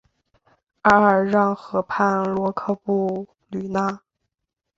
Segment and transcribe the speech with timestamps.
[0.81, 3.99] 阿尔让河畔罗科布吕讷。